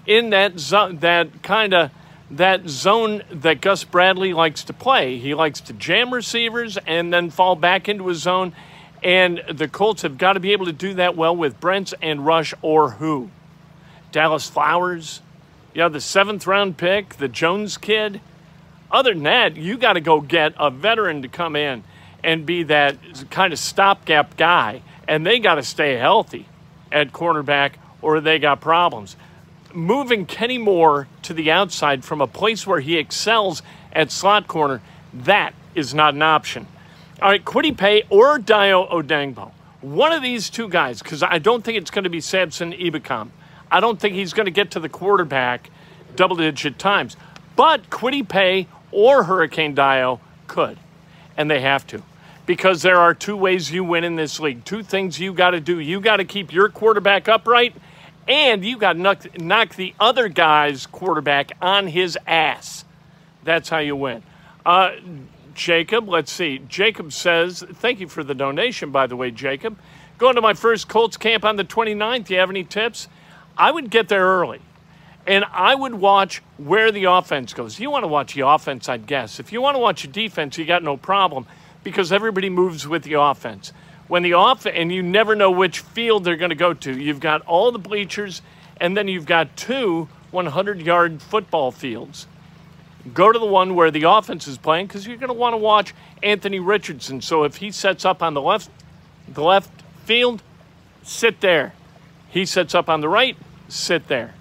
in 0.06 0.30
that 0.30 0.58
zone, 0.58 0.98
that 0.98 1.42
kind 1.42 1.74
of 1.74 1.90
that 2.30 2.68
zone 2.68 3.22
that 3.30 3.60
Gus 3.60 3.84
Bradley 3.84 4.32
likes 4.32 4.64
to 4.64 4.72
play. 4.72 5.18
He 5.18 5.34
likes 5.34 5.60
to 5.62 5.72
jam 5.72 6.12
receivers 6.12 6.78
and 6.86 7.12
then 7.12 7.30
fall 7.30 7.56
back 7.56 7.88
into 7.88 8.08
his 8.08 8.18
zone. 8.18 8.52
And 9.02 9.42
the 9.52 9.68
Colts 9.68 10.02
have 10.02 10.16
got 10.16 10.32
to 10.32 10.40
be 10.40 10.52
able 10.52 10.66
to 10.66 10.72
do 10.72 10.94
that 10.94 11.16
well 11.16 11.36
with 11.36 11.60
Brents 11.60 11.92
and 12.00 12.24
Rush 12.24 12.54
or 12.62 12.92
who? 12.92 13.30
Dallas 14.12 14.48
Flowers, 14.48 15.20
Yeah, 15.74 15.88
the 15.88 16.00
seventh 16.00 16.46
round 16.46 16.76
pick, 16.76 17.16
the 17.16 17.28
Jones 17.28 17.76
kid. 17.76 18.20
Other 18.90 19.12
than 19.12 19.24
that, 19.24 19.56
you 19.56 19.76
got 19.76 19.94
to 19.94 20.00
go 20.00 20.20
get 20.20 20.54
a 20.58 20.70
veteran 20.70 21.22
to 21.22 21.28
come 21.28 21.56
in 21.56 21.84
and 22.22 22.46
be 22.46 22.62
that 22.62 22.96
kind 23.30 23.52
of 23.52 23.58
stopgap 23.58 24.36
guy. 24.36 24.82
And 25.06 25.26
they 25.26 25.38
got 25.40 25.56
to 25.56 25.62
stay 25.62 25.96
healthy 25.96 26.46
at 26.90 27.12
cornerback 27.12 27.72
or 28.00 28.20
they 28.20 28.38
got 28.38 28.60
problems. 28.60 29.16
Moving 29.74 30.24
Kenny 30.24 30.58
Moore 30.58 31.08
to 31.22 31.34
the 31.34 31.50
outside 31.50 32.04
from 32.04 32.20
a 32.20 32.26
place 32.26 32.66
where 32.66 32.80
he 32.80 32.96
excels 32.96 33.62
at 33.92 34.10
slot 34.10 34.46
corner, 34.46 34.80
that 35.12 35.54
is 35.74 35.92
not 35.92 36.14
an 36.14 36.22
option. 36.22 36.66
All 37.20 37.28
right, 37.28 37.44
Kwity 37.44 37.76
Paye 37.76 38.04
or 38.08 38.38
Dayo 38.38 38.90
Odeyingbo. 38.90 39.50
One 39.80 40.12
of 40.12 40.22
these 40.22 40.48
two 40.48 40.68
guys, 40.68 41.02
because 41.02 41.22
I 41.22 41.38
don't 41.38 41.64
think 41.64 41.76
it's 41.76 41.90
going 41.90 42.04
to 42.04 42.10
be 42.10 42.20
Samson 42.20 42.72
Ebukam. 42.72 43.30
I 43.70 43.80
don't 43.80 44.00
think 44.00 44.14
he's 44.14 44.32
going 44.32 44.46
to 44.46 44.52
get 44.52 44.70
to 44.72 44.80
the 44.80 44.88
quarterback 44.88 45.70
double 46.16 46.36
digit 46.36 46.78
times. 46.78 47.16
But 47.56 47.90
Kwity 47.90 48.26
Paye 48.26 48.68
or 48.92 49.24
Hurricane 49.24 49.74
Dayo 49.74 50.20
could, 50.46 50.78
and 51.36 51.50
they 51.50 51.60
have 51.60 51.86
to 51.88 52.02
because 52.46 52.82
there 52.82 52.98
are 52.98 53.14
two 53.14 53.36
ways 53.36 53.70
you 53.70 53.84
win 53.84 54.04
in 54.04 54.16
this 54.16 54.38
league. 54.38 54.64
Two 54.64 54.82
things 54.82 55.18
you 55.18 55.32
got 55.32 55.50
to 55.50 55.60
do. 55.60 55.78
You 55.78 56.00
got 56.00 56.18
to 56.18 56.24
keep 56.24 56.52
your 56.52 56.68
quarterback 56.68 57.28
upright, 57.28 57.74
and 58.26 58.64
you 58.64 58.78
got 58.78 58.94
to 58.94 58.98
knock, 58.98 59.38
knock, 59.38 59.74
the 59.74 59.94
other 60.00 60.28
guy's 60.28 60.86
quarterback 60.86 61.52
on 61.60 61.88
his 61.88 62.18
ass. 62.26 62.84
That's 63.42 63.68
how 63.68 63.78
you 63.78 63.96
win. 63.96 64.22
Uh, 64.64 64.92
Jacob, 65.54 66.08
let's 66.08 66.32
see. 66.32 66.60
Jacob 66.68 67.12
says, 67.12 67.62
thank 67.74 68.00
you 68.00 68.08
for 68.08 68.24
the 68.24 68.34
donation, 68.34 68.90
by 68.90 69.06
the 69.06 69.16
way, 69.16 69.30
Jacob. 69.30 69.78
Going 70.18 70.36
to 70.36 70.40
my 70.40 70.54
first 70.54 70.88
Colts 70.88 71.16
camp 71.16 71.44
on 71.44 71.56
the 71.56 71.64
29th. 71.64 72.26
Do 72.26 72.34
you 72.34 72.40
have 72.40 72.50
any 72.50 72.64
tips? 72.64 73.08
I 73.56 73.70
would 73.70 73.90
get 73.90 74.08
there 74.08 74.24
early. 74.24 74.60
And 75.26 75.44
I 75.52 75.74
would 75.74 75.94
watch 75.94 76.42
where 76.58 76.92
the 76.92 77.04
offense 77.04 77.54
goes. 77.54 77.80
You 77.80 77.90
want 77.90 78.04
to 78.04 78.08
watch 78.08 78.34
the 78.34 78.46
offense, 78.46 78.88
I'd 78.88 79.06
guess. 79.06 79.40
If 79.40 79.52
you 79.52 79.62
want 79.62 79.74
to 79.74 79.78
watch 79.78 80.02
the 80.02 80.08
defense, 80.08 80.58
you 80.58 80.64
got 80.64 80.82
no 80.82 80.96
problem 80.96 81.46
because 81.82 82.12
everybody 82.12 82.50
moves 82.50 82.86
with 82.86 83.04
the 83.04 83.14
offense. 83.14 83.72
When 84.08 84.22
the 84.22 84.34
off 84.34 84.66
and 84.66 84.92
you 84.92 85.02
never 85.02 85.34
know 85.34 85.50
which 85.50 85.80
field 85.80 86.24
they're 86.24 86.36
going 86.36 86.50
to 86.50 86.56
go 86.56 86.74
to. 86.74 86.98
You've 86.98 87.20
got 87.20 87.42
all 87.42 87.72
the 87.72 87.78
bleachers, 87.78 88.42
and 88.80 88.96
then 88.96 89.08
you've 89.08 89.26
got 89.26 89.56
two 89.56 90.08
100-yard 90.32 91.22
football 91.22 91.70
fields. 91.70 92.26
Go 93.12 93.32
to 93.32 93.38
the 93.38 93.46
one 93.46 93.74
where 93.74 93.90
the 93.90 94.04
offense 94.04 94.46
is 94.46 94.58
playing 94.58 94.86
because 94.86 95.06
you're 95.06 95.16
going 95.16 95.28
to 95.28 95.34
want 95.34 95.52
to 95.52 95.58
watch 95.58 95.94
Anthony 96.22 96.58
Richardson. 96.58 97.20
So 97.20 97.44
if 97.44 97.56
he 97.56 97.70
sets 97.70 98.04
up 98.04 98.22
on 98.22 98.34
the 98.34 98.40
left, 98.40 98.70
the 99.28 99.42
left 99.42 99.70
field, 100.04 100.42
sit 101.02 101.40
there. 101.40 101.74
He 102.30 102.46
sets 102.46 102.74
up 102.74 102.88
on 102.88 103.00
the 103.00 103.08
right, 103.08 103.36
sit 103.68 104.08
there. 104.08 104.34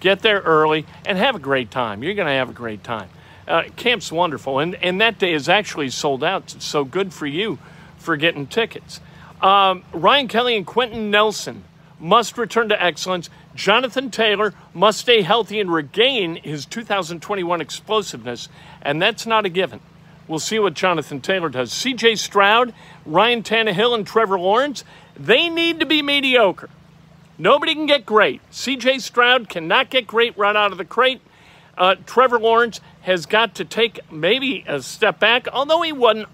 Get 0.00 0.20
there 0.20 0.40
early 0.40 0.86
and 1.04 1.18
have 1.18 1.34
a 1.34 1.38
great 1.38 1.70
time. 1.70 2.02
You're 2.02 2.14
going 2.14 2.26
to 2.26 2.32
have 2.32 2.50
a 2.50 2.54
great 2.54 2.82
time. 2.82 3.08
Uh, 3.46 3.64
camp's 3.76 4.10
wonderful, 4.10 4.58
and, 4.58 4.74
and 4.76 5.00
that 5.00 5.18
day 5.18 5.32
is 5.32 5.48
actually 5.48 5.90
sold 5.90 6.24
out. 6.24 6.50
So 6.58 6.84
good 6.84 7.12
for 7.12 7.26
you 7.26 7.58
for 7.98 8.16
getting 8.16 8.46
tickets. 8.46 9.00
Um, 9.40 9.84
Ryan 9.92 10.28
Kelly 10.28 10.56
and 10.56 10.66
Quenton 10.66 11.10
Nelson 11.10 11.64
must 11.98 12.38
return 12.38 12.68
to 12.68 12.82
excellence. 12.82 13.30
Jonathan 13.54 14.10
Taylor 14.10 14.54
must 14.74 14.98
stay 15.00 15.22
healthy 15.22 15.60
and 15.60 15.72
regain 15.72 16.36
his 16.36 16.66
2021 16.66 17.60
explosiveness, 17.60 18.48
and 18.82 19.00
that's 19.00 19.26
not 19.26 19.46
a 19.46 19.48
given. 19.48 19.80
We'll 20.28 20.38
see 20.40 20.58
what 20.58 20.74
Jonathan 20.74 21.20
Taylor 21.20 21.48
does. 21.48 21.72
CJ 21.72 22.18
Stroud, 22.18 22.74
Ryan 23.04 23.42
Tannehill, 23.42 23.94
and 23.94 24.06
Trevor 24.06 24.38
Lawrence, 24.38 24.84
they 25.16 25.48
need 25.48 25.80
to 25.80 25.86
be 25.86 26.02
mediocre. 26.02 26.68
Nobody 27.38 27.74
can 27.74 27.86
get 27.86 28.04
great. 28.04 28.40
CJ 28.50 29.00
Stroud 29.00 29.48
cannot 29.48 29.90
get 29.90 30.06
great 30.06 30.36
right 30.36 30.56
out 30.56 30.72
of 30.72 30.78
the 30.78 30.84
crate. 30.84 31.20
Uh, 31.78 31.94
Trevor 32.06 32.40
Lawrence 32.40 32.80
has 33.02 33.26
got 33.26 33.54
to 33.56 33.64
take 33.64 34.00
maybe 34.10 34.64
a 34.66 34.82
step 34.82 35.20
back, 35.20 35.46
although 35.52 35.82
he 35.82 35.92
wasn't 35.92 36.28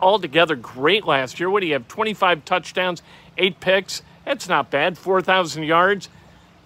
altogether 0.00 0.56
great 0.56 1.06
last 1.06 1.40
year. 1.40 1.50
What 1.50 1.60
do 1.60 1.66
you 1.66 1.74
have? 1.74 1.88
25 1.88 2.44
touchdowns, 2.44 3.02
eight 3.38 3.60
picks. 3.60 4.02
That's 4.24 4.48
not 4.48 4.70
bad. 4.70 4.98
4,000 4.98 5.62
yards. 5.62 6.08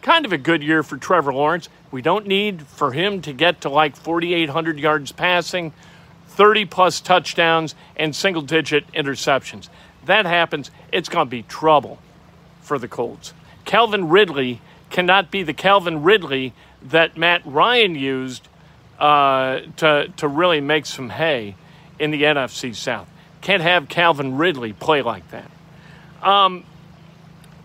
Kind 0.02 0.25
of 0.25 0.32
a 0.32 0.38
good 0.38 0.62
year 0.62 0.82
for 0.82 0.96
Trevor 0.96 1.32
Lawrence. 1.32 1.68
We 1.90 2.02
don't 2.02 2.26
need 2.26 2.62
for 2.62 2.92
him 2.92 3.20
to 3.22 3.32
get 3.32 3.60
to 3.62 3.68
like 3.68 3.96
4,800 3.96 4.78
yards 4.78 5.12
passing, 5.12 5.72
30 6.28 6.64
plus 6.66 7.00
touchdowns, 7.00 7.75
and 7.96 8.16
single 8.16 8.42
digit 8.42 8.90
interceptions. 8.92 9.68
That 10.06 10.25
happens, 10.25 10.70
it's 10.92 11.08
going 11.08 11.26
to 11.26 11.30
be 11.30 11.42
trouble 11.42 11.99
for 12.62 12.78
the 12.78 12.88
Colts. 12.88 13.34
Calvin 13.64 14.08
Ridley 14.08 14.60
cannot 14.88 15.30
be 15.30 15.42
the 15.42 15.52
Calvin 15.52 16.02
Ridley 16.02 16.54
that 16.82 17.16
Matt 17.16 17.42
Ryan 17.44 17.94
used 17.94 18.49
uh, 18.99 19.60
to, 19.76 20.12
to 20.16 20.28
really 20.28 20.60
make 20.60 20.87
some 20.87 21.10
hay 21.10 21.56
in 21.99 22.10
the 22.10 22.22
NFC 22.22 22.75
South. 22.75 23.10
Can't 23.40 23.62
have 23.62 23.88
Calvin 23.88 24.37
Ridley 24.37 24.73
play 24.73 25.02
like 25.02 25.25
that. 25.30 25.50
Um, 26.23 26.64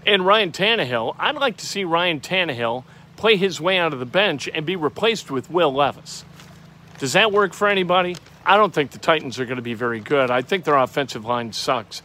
and 0.05 0.25
Ryan 0.25 0.51
Tannehill, 0.51 1.15
I'd 1.19 1.35
like 1.35 1.57
to 1.57 1.65
see 1.65 1.83
Ryan 1.83 2.19
Tannehill 2.19 2.83
play 3.17 3.37
his 3.37 3.59
way 3.59 3.77
out 3.77 3.93
of 3.93 3.99
the 3.99 4.05
bench 4.05 4.47
and 4.53 4.65
be 4.65 4.75
replaced 4.75 5.31
with 5.31 5.49
Will 5.49 5.73
Levis. 5.73 6.25
Does 6.99 7.13
that 7.13 7.31
work 7.31 7.53
for 7.53 7.67
anybody? 7.67 8.15
I 8.45 8.57
don't 8.57 8.73
think 8.73 8.91
the 8.91 8.99
Titans 8.99 9.39
are 9.39 9.45
going 9.45 9.57
to 9.57 9.61
be 9.61 9.73
very 9.73 9.99
good. 9.99 10.29
I 10.29 10.41
think 10.41 10.63
their 10.63 10.77
offensive 10.77 11.25
line 11.25 11.51
sucks. 11.51 12.01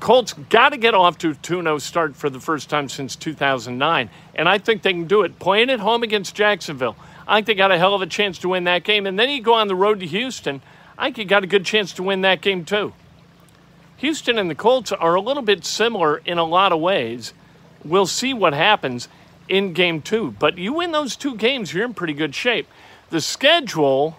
Colts 0.00 0.32
got 0.32 0.70
to 0.70 0.78
get 0.78 0.94
off 0.94 1.18
to 1.18 1.30
a 1.30 1.34
2 1.34 1.62
0 1.62 1.78
start 1.78 2.16
for 2.16 2.30
the 2.30 2.40
first 2.40 2.70
time 2.70 2.88
since 2.88 3.14
2009, 3.16 4.10
and 4.34 4.48
I 4.48 4.58
think 4.58 4.82
they 4.82 4.92
can 4.92 5.06
do 5.06 5.22
it. 5.22 5.38
Playing 5.38 5.70
at 5.70 5.78
home 5.78 6.02
against 6.02 6.34
Jacksonville, 6.34 6.96
I 7.28 7.36
think 7.36 7.46
they 7.46 7.54
got 7.54 7.70
a 7.70 7.78
hell 7.78 7.94
of 7.94 8.02
a 8.02 8.06
chance 8.06 8.38
to 8.38 8.48
win 8.48 8.64
that 8.64 8.82
game. 8.82 9.06
And 9.06 9.18
then 9.18 9.28
you 9.28 9.42
go 9.42 9.54
on 9.54 9.68
the 9.68 9.76
road 9.76 10.00
to 10.00 10.06
Houston. 10.06 10.62
I 11.00 11.10
think 11.10 11.30
got 11.30 11.42
a 11.42 11.46
good 11.46 11.64
chance 11.64 11.94
to 11.94 12.02
win 12.02 12.20
that 12.20 12.42
game 12.42 12.66
too. 12.66 12.92
Houston 13.96 14.38
and 14.38 14.50
the 14.50 14.54
Colts 14.54 14.92
are 14.92 15.14
a 15.14 15.20
little 15.20 15.42
bit 15.42 15.64
similar 15.64 16.18
in 16.18 16.36
a 16.36 16.44
lot 16.44 16.72
of 16.72 16.80
ways. 16.80 17.32
We'll 17.82 18.06
see 18.06 18.34
what 18.34 18.52
happens 18.52 19.08
in 19.48 19.72
game 19.72 20.02
two. 20.02 20.32
But 20.38 20.58
you 20.58 20.74
win 20.74 20.92
those 20.92 21.16
two 21.16 21.36
games, 21.36 21.72
you're 21.72 21.86
in 21.86 21.94
pretty 21.94 22.12
good 22.12 22.34
shape. 22.34 22.68
The 23.08 23.22
schedule 23.22 24.18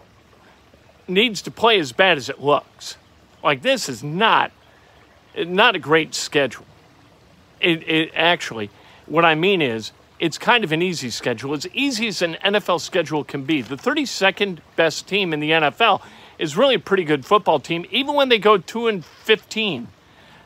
needs 1.07 1.43
to 1.43 1.51
play 1.51 1.79
as 1.79 1.91
bad 1.91 2.17
as 2.17 2.29
it 2.29 2.41
looks. 2.41 2.97
Like 3.43 3.61
this 3.61 3.88
is 3.88 4.03
not 4.03 4.51
not 5.38 5.75
a 5.75 5.79
great 5.79 6.13
schedule. 6.15 6.65
It, 7.59 7.88
it 7.88 8.11
actually, 8.15 8.71
what 9.05 9.23
I 9.23 9.35
mean 9.35 9.61
is, 9.61 9.91
it's 10.19 10.38
kind 10.38 10.63
of 10.63 10.71
an 10.71 10.81
easy 10.81 11.09
schedule. 11.09 11.53
As 11.53 11.67
easy 11.73 12.07
as 12.07 12.21
an 12.21 12.38
NFL 12.43 12.81
schedule 12.81 13.23
can 13.23 13.43
be. 13.43 13.61
The 13.61 13.77
32nd 13.77 14.59
best 14.75 15.07
team 15.07 15.31
in 15.31 15.39
the 15.39 15.51
NFL 15.51 16.01
is 16.41 16.57
really 16.57 16.74
a 16.74 16.79
pretty 16.79 17.03
good 17.03 17.24
football 17.24 17.60
team. 17.60 17.86
Even 17.91 18.15
when 18.15 18.29
they 18.29 18.39
go 18.39 18.57
2 18.57 18.88
and 18.88 19.05
15, 19.05 19.88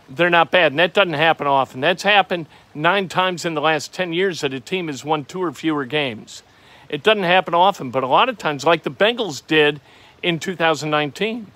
they're 0.09 0.29
not 0.29 0.51
bad. 0.51 0.73
And 0.73 0.79
that 0.79 0.93
doesn't 0.93 1.13
happen 1.13 1.47
often. 1.47 1.79
That's 1.79 2.03
happened 2.03 2.47
nine 2.73 3.07
times 3.07 3.45
in 3.45 3.53
the 3.53 3.61
last 3.61 3.93
10 3.93 4.11
years 4.11 4.41
that 4.41 4.53
a 4.53 4.59
team 4.59 4.87
has 4.87 5.05
won 5.05 5.23
two 5.23 5.41
or 5.41 5.53
fewer 5.53 5.85
games. 5.85 6.43
It 6.89 7.01
doesn't 7.01 7.23
happen 7.23 7.53
often, 7.53 7.91
but 7.91 8.03
a 8.03 8.07
lot 8.07 8.27
of 8.27 8.37
times, 8.37 8.65
like 8.65 8.83
the 8.83 8.91
Bengals 8.91 9.41
did 9.47 9.79
in 10.21 10.37
2019, 10.37 11.47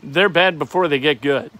they're 0.00 0.28
bad 0.28 0.56
before 0.56 0.86
they 0.86 1.00
get 1.00 1.20
good. 1.20 1.50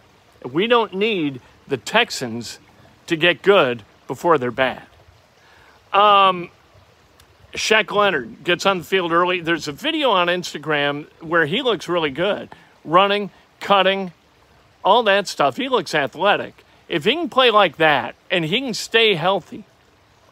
We 0.45 0.69
don't 0.69 0.95
need 0.95 1.41
the 1.67 1.77
Texans 1.77 2.61
to 3.09 3.17
get 3.17 3.43
good 3.43 3.83
before 4.07 4.39
they're 4.39 4.53
bad. 4.53 4.85
Um, 5.93 6.51
Shaq 7.59 7.91
Leonard 7.91 8.45
gets 8.45 8.65
on 8.65 8.79
the 8.79 8.85
field 8.85 9.13
early. 9.13 9.41
There's 9.41 9.69
a 9.69 9.73
video 9.73 10.11
on 10.11 10.29
Instagram 10.29 11.07
where 11.21 11.45
he 11.45 11.61
looks 11.61 11.89
really 11.89 12.11
good, 12.11 12.49
running, 12.85 13.31
cutting, 13.61 14.13
all 14.85 15.03
that 15.03 15.27
stuff. 15.27 15.57
He 15.57 15.69
looks 15.69 15.95
athletic. 15.95 16.65
If 16.89 17.05
he 17.05 17.13
can 17.13 17.29
play 17.29 17.51
like 17.51 17.77
that 17.77 18.15
and 18.31 18.45
he 18.45 18.61
can 18.61 18.75
stay 18.75 19.15
healthy, 19.15 19.65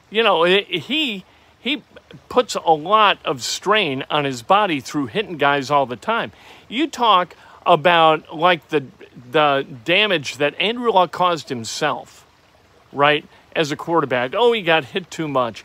you 0.08 0.22
know, 0.22 0.44
he 0.44 1.24
he 1.58 1.82
puts 2.28 2.54
a 2.54 2.70
lot 2.70 3.18
of 3.24 3.42
strain 3.42 4.04
on 4.08 4.24
his 4.24 4.42
body 4.42 4.80
through 4.80 5.06
hitting 5.06 5.36
guys 5.36 5.70
all 5.70 5.84
the 5.84 5.96
time. 5.96 6.30
You 6.68 6.86
talk 6.86 7.34
about 7.66 8.34
like 8.34 8.68
the 8.68 8.86
the 9.30 9.66
damage 9.84 10.36
that 10.36 10.54
Andrew 10.60 10.92
Luck 10.92 11.10
caused 11.10 11.48
himself, 11.48 12.24
right? 12.92 13.24
As 13.54 13.72
a 13.72 13.76
quarterback. 13.76 14.32
Oh, 14.34 14.52
he 14.52 14.62
got 14.62 14.84
hit 14.84 15.10
too 15.10 15.26
much. 15.26 15.64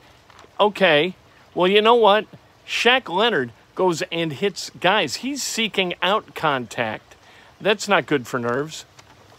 Okay. 0.60 1.16
Well, 1.54 1.68
you 1.68 1.82
know 1.82 1.96
what? 1.96 2.26
Shaq 2.66 3.14
Leonard 3.14 3.52
goes 3.76 4.02
and 4.12 4.34
hits 4.34 4.70
guys. 4.80 5.16
He's 5.18 5.44
seeking 5.44 5.94
out 6.02 6.36
contact. 6.36 7.16
That's 7.60 7.88
not 7.88 8.06
good 8.06 8.28
for 8.28 8.40
nerves. 8.40 8.86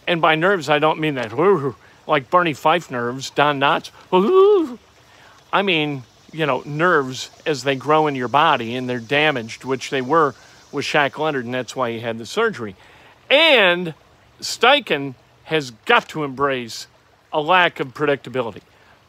And 0.07 0.21
by 0.21 0.35
nerves, 0.35 0.69
I 0.69 0.79
don't 0.79 0.99
mean 0.99 1.15
that 1.15 1.33
like 2.05 2.29
Barney 2.29 2.53
Fife 2.53 2.91
nerves, 2.91 3.29
Don 3.29 3.59
Knotts. 3.59 3.89
I 5.53 5.61
mean, 5.61 6.03
you 6.31 6.45
know, 6.45 6.61
nerves 6.65 7.29
as 7.45 7.63
they 7.63 7.75
grow 7.75 8.07
in 8.07 8.15
your 8.15 8.27
body 8.27 8.75
and 8.75 8.89
they're 8.89 8.99
damaged, 8.99 9.63
which 9.63 9.89
they 9.89 10.01
were 10.01 10.35
with 10.71 10.85
Shaq 10.85 11.17
Leonard, 11.17 11.45
and 11.45 11.53
that's 11.53 11.75
why 11.75 11.91
he 11.91 11.99
had 11.99 12.17
the 12.17 12.25
surgery. 12.25 12.75
And 13.29 13.93
Steichen 14.41 15.15
has 15.45 15.71
got 15.71 16.09
to 16.09 16.23
embrace 16.23 16.87
a 17.31 17.39
lack 17.39 17.79
of 17.79 17.93
predictability. 17.93 18.61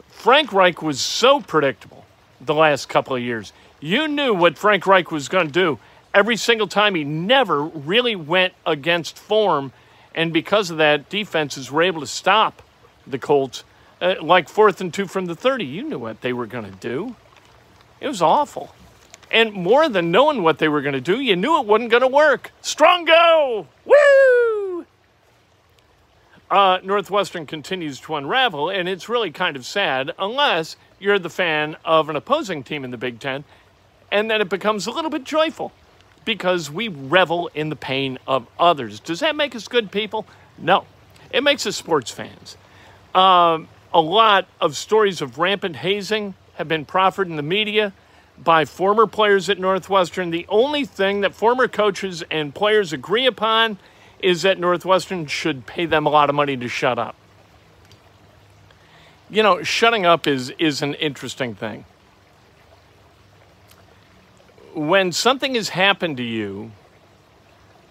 Frank 0.08 0.52
Reich 0.52 0.80
was 0.82 1.00
so 1.00 1.40
predictable 1.40 2.04
the 2.40 2.54
last 2.54 2.88
couple 2.88 3.16
of 3.16 3.22
years. 3.22 3.52
You 3.80 4.08
knew 4.08 4.34
what 4.34 4.58
Frank 4.58 4.86
Reich 4.86 5.10
was 5.10 5.28
going 5.28 5.46
to 5.46 5.52
do 5.52 5.78
every 6.12 6.36
single 6.36 6.68
time. 6.68 6.94
He 6.94 7.04
never 7.04 7.62
really 7.62 8.16
went 8.16 8.54
against 8.66 9.18
form, 9.18 9.72
and 10.14 10.32
because 10.32 10.70
of 10.70 10.78
that, 10.78 11.08
defenses 11.08 11.70
were 11.70 11.82
able 11.82 12.00
to 12.00 12.06
stop 12.06 12.62
the 13.06 13.18
Colts 13.18 13.64
uh, 14.00 14.14
like 14.20 14.48
fourth 14.48 14.80
and 14.80 14.92
two 14.92 15.06
from 15.06 15.26
the 15.26 15.34
30. 15.34 15.64
You 15.64 15.82
knew 15.82 15.98
what 15.98 16.20
they 16.20 16.32
were 16.32 16.46
going 16.46 16.64
to 16.64 16.76
do. 16.78 17.16
It 18.00 18.08
was 18.08 18.20
awful. 18.20 18.74
And 19.30 19.52
more 19.52 19.88
than 19.88 20.10
knowing 20.10 20.42
what 20.42 20.58
they 20.58 20.68
were 20.68 20.82
going 20.82 20.94
to 20.94 21.00
do, 21.00 21.20
you 21.20 21.36
knew 21.36 21.58
it 21.58 21.66
wasn't 21.66 21.90
going 21.90 22.02
to 22.02 22.08
work. 22.08 22.52
Strong 22.60 23.06
go! 23.06 23.66
Woo! 23.84 24.86
Uh, 26.50 26.78
Northwestern 26.84 27.46
continues 27.46 27.98
to 28.00 28.14
unravel, 28.14 28.68
and 28.68 28.88
it's 28.88 29.08
really 29.08 29.30
kind 29.30 29.56
of 29.56 29.64
sad 29.64 30.12
unless 30.18 30.76
you're 31.04 31.18
the 31.18 31.28
fan 31.28 31.76
of 31.84 32.08
an 32.08 32.16
opposing 32.16 32.62
team 32.62 32.82
in 32.82 32.90
the 32.90 32.96
Big 32.96 33.20
Ten, 33.20 33.44
and 34.10 34.30
then 34.30 34.40
it 34.40 34.48
becomes 34.48 34.86
a 34.86 34.90
little 34.90 35.10
bit 35.10 35.24
joyful 35.24 35.70
because 36.24 36.70
we 36.70 36.88
revel 36.88 37.50
in 37.54 37.68
the 37.68 37.76
pain 37.76 38.18
of 38.26 38.46
others. 38.58 39.00
Does 39.00 39.20
that 39.20 39.36
make 39.36 39.54
us 39.54 39.68
good 39.68 39.92
people? 39.92 40.26
No. 40.56 40.86
It 41.30 41.42
makes 41.42 41.66
us 41.66 41.76
sports 41.76 42.10
fans. 42.10 42.56
Um, 43.14 43.68
a 43.92 44.00
lot 44.00 44.48
of 44.62 44.78
stories 44.78 45.20
of 45.20 45.36
rampant 45.36 45.76
hazing 45.76 46.34
have 46.54 46.68
been 46.68 46.86
proffered 46.86 47.28
in 47.28 47.36
the 47.36 47.42
media 47.42 47.92
by 48.42 48.64
former 48.64 49.06
players 49.06 49.50
at 49.50 49.58
Northwestern. 49.58 50.30
The 50.30 50.46
only 50.48 50.86
thing 50.86 51.20
that 51.20 51.34
former 51.34 51.68
coaches 51.68 52.24
and 52.30 52.54
players 52.54 52.94
agree 52.94 53.26
upon 53.26 53.76
is 54.20 54.42
that 54.42 54.58
Northwestern 54.58 55.26
should 55.26 55.66
pay 55.66 55.84
them 55.84 56.06
a 56.06 56.08
lot 56.08 56.30
of 56.30 56.34
money 56.34 56.56
to 56.56 56.68
shut 56.68 56.98
up. 56.98 57.14
You 59.30 59.42
know, 59.42 59.62
shutting 59.62 60.06
up 60.06 60.26
is, 60.26 60.50
is 60.58 60.82
an 60.82 60.94
interesting 60.94 61.54
thing. 61.54 61.84
When 64.74 65.12
something 65.12 65.54
has 65.54 65.70
happened 65.70 66.16
to 66.18 66.22
you, 66.22 66.72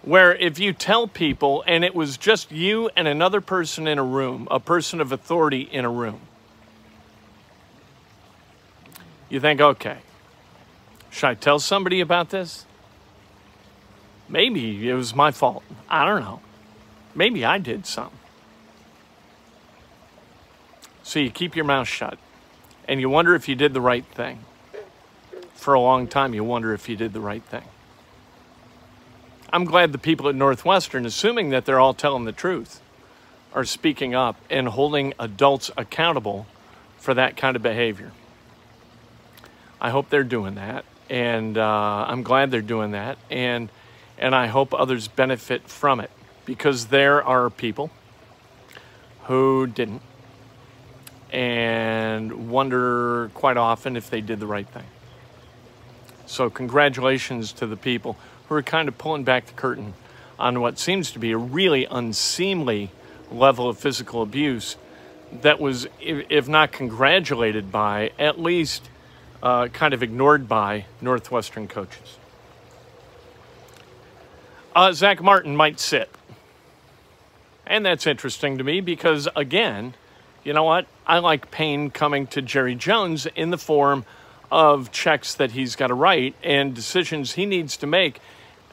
where 0.03 0.35
if 0.35 0.59
you 0.59 0.73
tell 0.73 1.07
people 1.07 1.63
and 1.65 1.83
it 1.83 1.95
was 1.95 2.17
just 2.17 2.51
you 2.51 2.89
and 2.95 3.07
another 3.07 3.41
person 3.41 3.87
in 3.87 3.97
a 3.97 4.03
room, 4.03 4.47
a 4.51 4.59
person 4.59 4.99
of 4.99 5.11
authority 5.11 5.61
in 5.61 5.85
a 5.85 5.89
room, 5.89 6.19
you 9.29 9.39
think, 9.39 9.61
okay, 9.61 9.97
should 11.09 11.27
I 11.27 11.33
tell 11.35 11.57
somebody 11.59 12.01
about 12.01 12.29
this? 12.29 12.65
Maybe 14.27 14.89
it 14.89 14.93
was 14.93 15.15
my 15.15 15.31
fault. 15.31 15.63
I 15.89 16.05
don't 16.05 16.21
know. 16.21 16.41
Maybe 17.15 17.45
I 17.45 17.57
did 17.57 17.85
something. 17.85 18.17
So 21.03 21.19
you 21.19 21.29
keep 21.29 21.55
your 21.55 21.65
mouth 21.65 21.87
shut 21.87 22.17
and 22.87 22.99
you 22.99 23.09
wonder 23.09 23.35
if 23.35 23.47
you 23.47 23.55
did 23.55 23.73
the 23.73 23.81
right 23.81 24.05
thing. 24.05 24.39
For 25.53 25.73
a 25.73 25.79
long 25.79 26.07
time, 26.07 26.33
you 26.33 26.43
wonder 26.43 26.73
if 26.73 26.89
you 26.89 26.95
did 26.95 27.13
the 27.13 27.21
right 27.21 27.43
thing. 27.43 27.63
I'm 29.51 29.65
glad 29.65 29.91
the 29.91 29.97
people 29.99 30.27
at 30.27 30.35
Northwestern, 30.35 31.05
assuming 31.05 31.51
that 31.51 31.65
they're 31.65 31.79
all 31.79 31.93
telling 31.93 32.25
the 32.25 32.31
truth, 32.31 32.81
are 33.53 33.63
speaking 33.63 34.15
up 34.15 34.35
and 34.49 34.67
holding 34.67 35.13
adults 35.19 35.69
accountable 35.77 36.47
for 36.97 37.13
that 37.13 37.37
kind 37.37 37.55
of 37.55 37.61
behavior. 37.61 38.11
I 39.79 39.91
hope 39.91 40.09
they're 40.09 40.23
doing 40.23 40.55
that, 40.55 40.85
and 41.09 41.57
uh, 41.57 42.05
I'm 42.07 42.23
glad 42.23 42.49
they're 42.49 42.61
doing 42.61 42.91
that, 42.91 43.17
and 43.29 43.69
and 44.17 44.33
I 44.33 44.47
hope 44.47 44.73
others 44.73 45.07
benefit 45.07 45.67
from 45.67 45.99
it 45.99 46.09
because 46.45 46.87
there 46.87 47.23
are 47.23 47.49
people 47.49 47.91
who 49.25 49.67
didn't 49.67 50.01
and 51.33 52.51
wonder 52.51 53.31
quite 53.33 53.57
often 53.57 53.97
if 53.97 54.09
they 54.09 54.21
did 54.21 54.39
the 54.39 54.45
right 54.45 54.67
thing. 54.67 54.85
So, 56.27 56.49
congratulations 56.49 57.51
to 57.53 57.67
the 57.67 57.75
people 57.75 58.17
who 58.47 58.55
are 58.55 58.61
kind 58.61 58.87
of 58.87 58.97
pulling 58.97 59.23
back 59.23 59.47
the 59.47 59.53
curtain 59.53 59.95
on 60.37 60.61
what 60.61 60.77
seems 60.77 61.11
to 61.11 61.19
be 61.19 61.31
a 61.31 61.37
really 61.37 61.85
unseemly 61.85 62.91
level 63.31 63.67
of 63.67 63.79
physical 63.79 64.21
abuse 64.21 64.77
that 65.41 65.59
was, 65.59 65.87
if 65.99 66.47
not 66.47 66.71
congratulated 66.71 67.71
by, 67.71 68.11
at 68.19 68.39
least 68.39 68.89
uh, 69.41 69.67
kind 69.69 69.93
of 69.93 70.03
ignored 70.03 70.47
by 70.47 70.85
Northwestern 71.01 71.67
coaches. 71.67 72.17
Uh, 74.75 74.91
Zack 74.91 75.21
Martin 75.21 75.55
might 75.55 75.79
sit. 75.79 76.09
And 77.65 77.85
that's 77.85 78.05
interesting 78.05 78.57
to 78.57 78.63
me 78.63 78.81
because, 78.81 79.27
again, 79.35 79.95
you 80.43 80.53
know 80.53 80.63
what? 80.63 80.85
I 81.07 81.19
like 81.19 81.51
pain 81.51 81.89
coming 81.89 82.27
to 82.27 82.41
Jerry 82.41 82.75
Jones 82.75 83.25
in 83.35 83.49
the 83.49 83.57
form 83.57 84.05
of 84.51 84.91
checks 84.91 85.33
that 85.35 85.51
he's 85.51 85.75
got 85.75 85.87
to 85.87 85.93
write 85.93 86.35
and 86.43 86.75
decisions 86.75 87.33
he 87.33 87.45
needs 87.45 87.77
to 87.77 87.87
make 87.87 88.19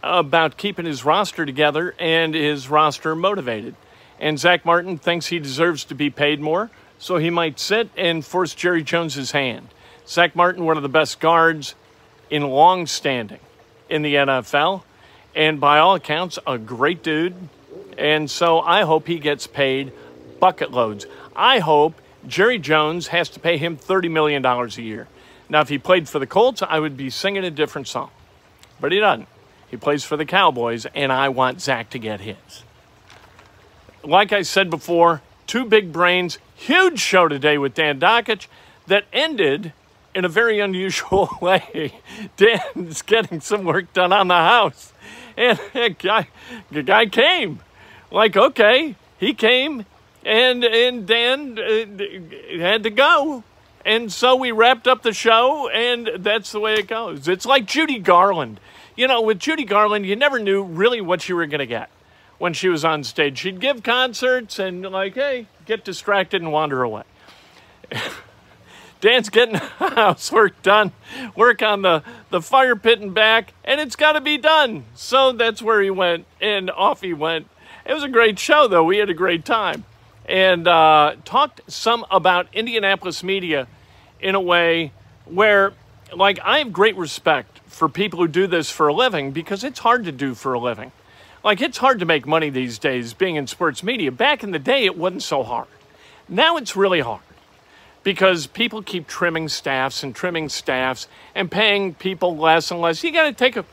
about 0.03 0.57
keeping 0.57 0.87
his 0.87 1.05
roster 1.05 1.47
together 1.47 1.95
and 1.99 2.35
his 2.35 2.69
roster 2.69 3.15
motivated. 3.15 3.75
And 4.19 4.39
Zack 4.39 4.65
Martin 4.65 4.99
thinks 4.99 5.27
he 5.27 5.39
deserves 5.39 5.85
to 5.85 5.95
be 5.95 6.11
paid 6.11 6.41
more, 6.41 6.71
so 6.99 7.17
he 7.17 7.31
might 7.31 7.59
sit 7.59 7.89
and 7.97 8.25
force 8.25 8.55
Jerry 8.55 8.83
Jones's 8.83 9.31
hand. 9.31 9.69
Zack 10.07 10.37
Martin, 10.37 10.65
one 10.65 10.77
of 10.77 10.83
the 10.83 10.89
best 10.89 11.21
guards 11.21 11.75
in 12.29 12.43
long 12.43 12.87
standing 12.87 13.41
in 13.89 14.03
the 14.03 14.15
NFL, 14.17 14.83
and 15.35 15.61
by 15.61 15.79
all 15.79 15.95
accounts, 15.95 16.39
a 16.47 16.59
great 16.59 17.03
dude. 17.03 17.35
And 17.97 18.31
so 18.31 18.61
I 18.61 18.83
hope 18.83 19.07
he 19.07 19.19
gets 19.19 19.47
paid 19.47 19.93
bucket 20.41 20.73
loads. 20.73 21.07
I 21.41 21.61
hope 21.61 21.95
Jerry 22.27 22.59
Jones 22.59 23.09
has 23.09 23.31
to 23.31 23.41
pay 23.41 23.57
him 23.57 23.79
$30 23.79 24.11
million 24.11 24.45
a 24.45 24.67
year. 24.83 25.09
Now, 25.49 25.63
if 25.63 25.71
he 25.71 25.79
played 25.79 26.07
for 26.07 26.19
the 26.19 26.27
Colts, 26.27 26.61
I 26.61 26.79
would 26.79 26.99
be 26.99 27.09
singing 27.09 27.45
a 27.45 27.51
different 27.51 27.89
song. 27.89 28.11
But 28.79 28.93
he 28.93 29.01
doesn't. 29.01 29.27
He 29.71 29.79
plays 29.79 30.05
for 30.05 30.19
the 30.19 30.27
Cowboys, 30.27 30.85
and 30.95 31.11
I 31.11 31.31
want 31.31 31.63
Zack 31.63 31.89
to 31.91 31.99
get 31.99 32.21
his. 32.21 32.65
Like 34.05 34.35
I 34.35 34.43
said 34.43 34.69
before, 34.69 35.23
two 35.47 35.65
big 35.65 35.93
brains, 35.93 36.39
huge 36.55 37.01
show 37.01 37.27
today 37.27 37.57
with 37.57 37.73
Dan 37.73 37.99
Dakich 37.99 38.47
that 38.87 39.05
ended 39.11 39.73
in 40.15 40.27
a 40.27 40.29
very 40.29 40.61
unusual 40.61 41.31
way. 41.41 42.01
Dan's 42.37 43.01
getting 43.01 43.41
some 43.41 43.65
work 43.65 43.95
done 43.95 44.13
on 44.13 44.29
the 44.29 44.35
house. 44.35 44.93
And 45.39 45.59
guy, 45.99 46.29
the 46.71 46.83
guy 46.83 47.07
came. 47.07 47.61
Like, 48.11 48.37
okay, 48.37 48.97
he 49.19 49.33
came, 49.33 49.87
and, 50.25 50.65
and 50.65 51.07
Dan 51.07 51.59
uh, 51.59 52.59
had 52.59 52.83
to 52.85 52.91
go. 52.91 53.45
And 53.85 54.13
so 54.13 54.37
we 54.37 54.53
wrapped 54.53 54.87
up 54.87 55.03
the 55.03 55.13
show, 55.13 55.69
and 55.71 56.11
that's 56.19 56.53
the 56.53 56.61
way 56.61 56.75
it 56.75 56.87
goes. 56.87 57.29
It's 57.29 57.47
like 57.47 57.67
Judy 57.67 57.99
Garland 57.99 58.61
you 59.01 59.09
know, 59.09 59.23
with 59.23 59.39
Judy 59.39 59.65
Garland, 59.65 60.05
you 60.05 60.15
never 60.15 60.39
knew 60.39 60.63
really 60.63 61.01
what 61.01 61.27
you 61.27 61.35
were 61.35 61.47
going 61.47 61.61
to 61.61 61.67
get 61.67 61.89
when 62.37 62.53
she 62.53 62.69
was 62.69 62.85
on 62.85 63.03
stage. 63.03 63.39
She'd 63.39 63.59
give 63.59 63.83
concerts 63.83 64.59
and, 64.59 64.83
like, 64.83 65.15
hey, 65.15 65.47
get 65.65 65.87
distracted 65.87 66.43
and 66.43 66.53
wander 66.53 66.83
away. 66.83 67.05
Dan's 69.01 69.31
getting 69.31 69.55
housework 69.79 70.61
done, 70.61 70.93
work 71.35 71.63
on 71.63 71.81
the, 71.81 72.03
the 72.29 72.43
fire 72.43 72.77
pit 72.77 73.01
and 73.01 73.15
back, 73.15 73.55
and 73.65 73.81
it's 73.81 73.97
got 73.97 74.13
to 74.13 74.21
be 74.21 74.37
done. 74.37 74.85
So 74.95 75.33
that's 75.33 75.63
where 75.63 75.81
he 75.81 75.89
went, 75.89 76.27
and 76.39 76.71
off 76.71 77.01
he 77.01 77.15
went. 77.15 77.49
It 77.87 77.95
was 77.95 78.03
a 78.03 78.09
great 78.09 78.39
show, 78.39 78.69
though. 78.69 78.85
We 78.85 78.99
had 78.99 79.09
a 79.09 79.15
great 79.15 79.47
time. 79.47 79.87
And 80.27 80.69
uh, 80.69 81.17
talked 81.25 81.61
some 81.67 82.05
about 82.11 82.47
Indianapolis 82.53 83.23
media 83.23 83.67
in 84.21 84.35
a 84.35 84.41
way 84.41 84.93
where, 85.25 85.73
like, 86.15 86.39
I 86.45 86.59
have 86.59 86.73
great 86.73 86.97
respect 86.97 87.61
for 87.67 87.89
people 87.89 88.19
who 88.19 88.29
do 88.29 88.47
this 88.47 88.71
for 88.71 88.89
a 88.89 88.95
living 88.95 89.33
because 89.33 89.65
it's 89.65 89.81
hard 89.81 90.05
to 90.05 90.13
do 90.13 90.35
for 90.35 90.53
a 90.55 90.59
living. 90.59 90.93
Like, 91.43 91.61
it's 91.61 91.79
hard 91.79 92.01
to 92.01 92.05
make 92.05 92.27
money 92.27 92.51
these 92.51 92.79
days 92.79 93.15
being 93.15 93.37
in 93.37 93.47
sports 93.47 93.83
media. 93.83 94.13
Back 94.13 94.45
in 94.45 94.51
the 94.51 94.59
day, 94.59 94.85
it 94.85 94.97
wasn't 94.97 95.23
so 95.23 95.43
hard. 95.43 95.69
Now 96.29 96.57
it's 96.57 96.77
really 96.77 97.01
hard 97.01 97.23
because 98.03 98.47
people 98.47 98.83
keep 98.83 99.07
trimming 99.07 99.49
staffs 99.49 100.03
and 100.03 100.15
trimming 100.15 100.49
staffs 100.49 101.09
and 101.35 101.51
paying 101.51 101.95
people 101.95 102.37
less 102.37 102.71
and 102.71 102.81
less. 102.81 103.03
You 103.03 103.13
got 103.13 103.25
to 103.25 103.33
take 103.33 103.57
a 103.57 103.65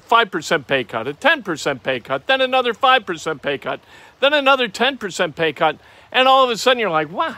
5% 0.00 0.66
pay 0.66 0.84
cut, 0.84 1.08
a 1.08 1.12
10% 1.12 1.82
pay 1.82 2.00
cut, 2.00 2.26
then 2.26 2.40
another 2.40 2.72
5% 2.72 3.42
pay 3.42 3.58
cut, 3.58 3.80
then 4.20 4.34
another 4.34 4.68
10% 4.68 5.34
pay 5.34 5.52
cut, 5.52 5.78
and 6.10 6.26
all 6.26 6.44
of 6.44 6.50
a 6.50 6.56
sudden 6.56 6.78
you're 6.78 6.90
like, 6.90 7.10
wow, 7.10 7.36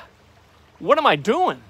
what 0.78 0.98
am 0.98 1.06
I 1.06 1.16
doing? 1.16 1.60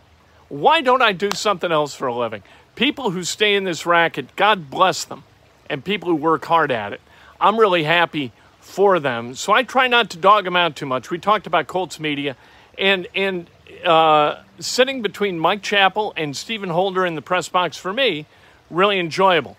Why 0.48 0.80
don't 0.80 1.02
I 1.02 1.12
do 1.12 1.30
something 1.32 1.70
else 1.70 1.94
for 1.94 2.06
a 2.06 2.14
living? 2.14 2.42
People 2.74 3.10
who 3.10 3.24
stay 3.24 3.54
in 3.54 3.64
this 3.64 3.86
racket, 3.86 4.34
God 4.36 4.70
bless 4.70 5.04
them, 5.04 5.24
and 5.68 5.84
people 5.84 6.08
who 6.08 6.16
work 6.16 6.44
hard 6.44 6.70
at 6.70 6.92
it. 6.92 7.00
I'm 7.40 7.58
really 7.58 7.84
happy 7.84 8.32
for 8.60 9.00
them. 9.00 9.34
So 9.34 9.52
I 9.52 9.62
try 9.62 9.86
not 9.86 10.10
to 10.10 10.18
dog 10.18 10.44
them 10.44 10.56
out 10.56 10.76
too 10.76 10.86
much. 10.86 11.10
We 11.10 11.18
talked 11.18 11.46
about 11.46 11.66
Colts 11.66 11.98
media, 11.98 12.36
and 12.78 13.06
and 13.14 13.48
uh, 13.84 14.42
sitting 14.58 15.02
between 15.02 15.38
Mike 15.38 15.62
Chappell 15.62 16.12
and 16.16 16.36
Stephen 16.36 16.68
Holder 16.68 17.06
in 17.06 17.14
the 17.14 17.22
press 17.22 17.48
box 17.48 17.76
for 17.76 17.92
me, 17.92 18.26
really 18.70 18.98
enjoyable. 18.98 19.56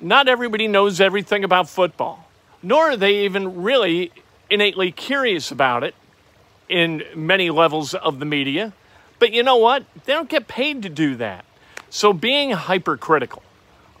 Not 0.00 0.28
everybody 0.28 0.68
knows 0.68 1.00
everything 1.00 1.42
about 1.44 1.68
football, 1.68 2.28
nor 2.62 2.90
are 2.90 2.96
they 2.96 3.24
even 3.24 3.62
really 3.62 4.12
innately 4.50 4.92
curious 4.92 5.50
about 5.50 5.82
it 5.84 5.94
in 6.68 7.02
many 7.14 7.50
levels 7.50 7.94
of 7.94 8.18
the 8.18 8.24
media. 8.24 8.72
But 9.18 9.32
you 9.32 9.42
know 9.42 9.56
what? 9.56 9.84
They 10.04 10.12
don't 10.12 10.28
get 10.28 10.48
paid 10.48 10.82
to 10.82 10.88
do 10.88 11.16
that. 11.16 11.44
So 11.90 12.12
being 12.12 12.50
hypercritical 12.50 13.42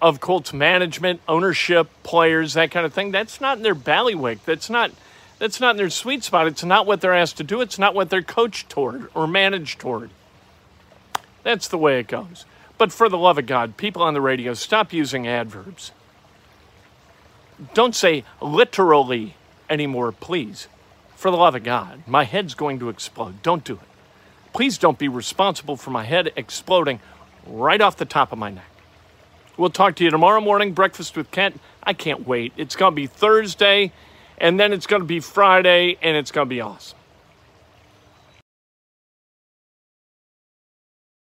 of 0.02 0.20
Colts 0.20 0.52
management, 0.52 1.20
ownership, 1.26 1.88
players, 2.02 2.54
that 2.54 2.70
kind 2.70 2.84
of 2.84 2.92
thing, 2.92 3.10
that's 3.10 3.40
not 3.40 3.56
in 3.56 3.62
their 3.62 3.74
ballywick. 3.74 4.40
That's 4.44 4.68
not 4.68 4.90
that's 5.38 5.60
not 5.60 5.72
in 5.72 5.76
their 5.76 5.90
sweet 5.90 6.24
spot. 6.24 6.46
It's 6.46 6.64
not 6.64 6.86
what 6.86 7.00
they're 7.00 7.14
asked 7.14 7.36
to 7.38 7.44
do. 7.44 7.60
It's 7.60 7.78
not 7.78 7.94
what 7.94 8.08
they're 8.08 8.22
coached 8.22 8.70
toward 8.70 9.08
or 9.14 9.26
managed 9.26 9.78
toward. 9.78 10.10
That's 11.42 11.68
the 11.68 11.78
way 11.78 12.00
it 12.00 12.08
goes. 12.08 12.46
But 12.78 12.92
for 12.92 13.08
the 13.08 13.18
love 13.18 13.38
of 13.38 13.46
God, 13.46 13.76
people 13.76 14.02
on 14.02 14.14
the 14.14 14.20
radio, 14.20 14.54
stop 14.54 14.92
using 14.92 15.26
adverbs. 15.26 15.92
Don't 17.74 17.94
say 17.94 18.24
literally 18.40 19.34
anymore, 19.68 20.12
please. 20.12 20.68
For 21.16 21.30
the 21.30 21.36
love 21.36 21.54
of 21.54 21.64
God, 21.64 22.02
my 22.06 22.24
head's 22.24 22.54
going 22.54 22.78
to 22.80 22.88
explode. 22.88 23.42
Don't 23.42 23.64
do 23.64 23.74
it. 23.74 23.88
Please 24.52 24.78
don't 24.78 24.98
be 24.98 25.08
responsible 25.08 25.76
for 25.76 25.90
my 25.90 26.04
head 26.04 26.32
exploding 26.36 27.00
right 27.46 27.80
off 27.80 27.96
the 27.96 28.04
top 28.04 28.32
of 28.32 28.38
my 28.38 28.50
neck. 28.50 28.70
We'll 29.56 29.70
talk 29.70 29.96
to 29.96 30.04
you 30.04 30.10
tomorrow 30.10 30.40
morning, 30.40 30.72
breakfast 30.72 31.16
with 31.16 31.30
Kent. 31.30 31.58
I 31.82 31.94
can't 31.94 32.26
wait. 32.26 32.52
It's 32.56 32.76
going 32.76 32.92
to 32.92 32.96
be 32.96 33.06
Thursday, 33.06 33.92
and 34.38 34.60
then 34.60 34.72
it's 34.72 34.86
going 34.86 35.00
to 35.00 35.06
be 35.06 35.20
Friday, 35.20 35.96
and 36.02 36.16
it's 36.16 36.30
going 36.30 36.46
to 36.46 36.50
be 36.50 36.60
awesome. 36.60 36.98